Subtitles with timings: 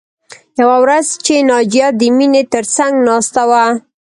[0.59, 3.65] یوه ورځ چې ناجیه د مینې تر څنګ ناسته وه